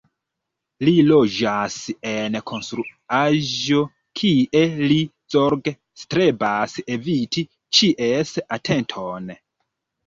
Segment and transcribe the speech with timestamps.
[0.87, 1.75] Li loĝas
[2.13, 3.83] en konstruaĵo
[4.23, 4.99] kie li
[5.37, 7.47] zorge strebas eviti
[7.81, 9.33] ĉies atenton.